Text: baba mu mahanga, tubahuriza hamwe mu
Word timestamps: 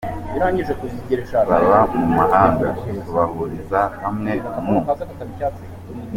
baba 1.49 1.79
mu 1.99 2.07
mahanga, 2.17 2.67
tubahuriza 3.03 3.81
hamwe 4.01 4.33
mu 4.63 4.77